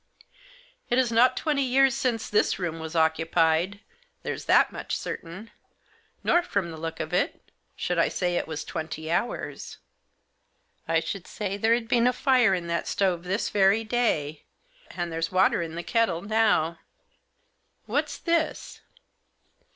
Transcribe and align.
"It 0.89 0.97
is 0.97 1.11
not 1.11 1.37
twenty 1.37 1.61
years 1.61 1.93
since 1.93 2.27
this 2.27 2.57
room 2.57 2.79
was 2.79 2.95
occupied, 2.95 3.81
there's 4.23 4.45
that 4.45 4.71
much 4.71 4.97
certain; 4.97 5.51
nor, 6.23 6.41
from 6.41 6.71
the 6.71 6.77
look 6.77 6.99
of 6.99 7.13
it, 7.13 7.51
should 7.75 7.99
I 7.99 8.07
say 8.07 8.35
it 8.35 8.47
was 8.47 8.63
twenty 8.65 9.11
hours. 9.11 9.77
I 10.87 11.01
should 11.01 11.27
say 11.27 11.55
there 11.55 11.75
had 11.75 11.87
been 11.87 12.07
a 12.07 12.13
fire 12.13 12.55
in 12.55 12.65
that 12.65 12.87
stove 12.87 13.25
this 13.25 13.49
very 13.49 13.83
day, 13.83 14.41
and 14.89 15.11
there's 15.11 15.31
water 15.31 15.61
in 15.61 15.75
the 15.75 15.83
kettle 15.83 16.23
now." 16.23 16.79
"What's 17.85 18.17
this?" 18.17 18.81